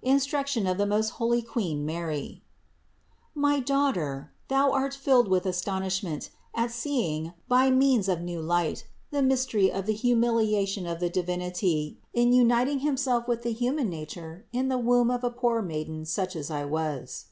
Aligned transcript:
INSTRUCTION 0.00 0.66
OF 0.66 0.78
THE 0.78 0.86
MOST 0.86 1.10
HOLY 1.20 1.42
QUEEN 1.42 1.84
MARY. 1.84 2.40
141. 3.34 3.34
My 3.34 3.60
daughter, 3.60 4.32
thou 4.48 4.72
art 4.72 4.94
filled 4.94 5.28
with 5.28 5.44
astonishment 5.44 6.30
at 6.54 6.70
seeing, 6.70 7.34
by 7.48 7.68
means 7.68 8.08
of 8.08 8.22
new 8.22 8.40
light, 8.40 8.86
the 9.10 9.20
mystery 9.20 9.70
of 9.70 9.84
the 9.84 9.92
humiliation 9.92 10.86
of 10.86 11.00
the 11.00 11.10
Divinity 11.10 11.98
in 12.14 12.32
uniting 12.32 12.78
Himself 12.78 13.28
with 13.28 13.42
the 13.42 13.52
114 13.52 13.90
CITY 13.90 13.90
OF 13.90 13.90
GOD 13.90 13.90
human 13.90 13.90
nature 14.34 14.46
in 14.54 14.68
the 14.70 14.78
womb 14.78 15.10
of 15.10 15.22
a 15.22 15.30
poor 15.30 15.60
maiden 15.60 16.06
such 16.06 16.34
as 16.34 16.50
I 16.50 16.64
was. 16.64 17.26